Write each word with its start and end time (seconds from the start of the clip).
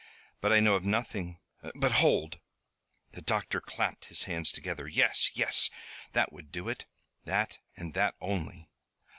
But 0.41 0.51
I 0.51 0.59
know 0.61 0.73
of 0.73 0.83
nothing 0.83 1.37
But 1.75 1.91
hold!" 2.01 2.39
The 3.11 3.21
doctor 3.21 3.61
clapped 3.61 4.05
his 4.05 4.23
hands 4.23 4.51
together. 4.51 4.87
"Yes! 4.87 5.29
yes! 5.35 5.69
That 6.13 6.33
would 6.33 6.51
do 6.51 6.69
it, 6.69 6.87
that 7.25 7.59
and 7.77 7.93
that 7.93 8.15
only." 8.19 8.67